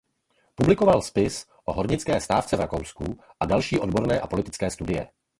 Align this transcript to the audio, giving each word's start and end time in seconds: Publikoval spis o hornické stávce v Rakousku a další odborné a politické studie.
Publikoval 0.55 1.01
spis 1.05 1.35
o 1.65 1.71
hornické 1.77 2.17
stávce 2.21 2.55
v 2.57 2.59
Rakousku 2.59 3.19
a 3.39 3.45
další 3.45 3.79
odborné 3.79 4.19
a 4.21 4.27
politické 4.27 4.71
studie. 4.71 5.11